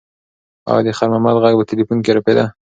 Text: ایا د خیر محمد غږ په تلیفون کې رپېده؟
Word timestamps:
ایا 0.69 0.81
د 0.85 0.87
خیر 0.97 1.09
محمد 1.11 1.35
غږ 1.43 1.53
په 1.59 1.65
تلیفون 1.71 1.97
کې 2.03 2.11
رپېده؟ 2.17 2.45